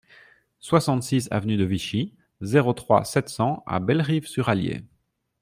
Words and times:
soixante-six 0.57 1.27
avenue 1.29 1.57
de 1.57 1.63
Vichy, 1.63 2.15
zéro 2.41 2.73
trois, 2.73 3.05
sept 3.05 3.29
cents 3.29 3.61
à 3.67 3.79
Bellerive-sur-Allier 3.79 4.81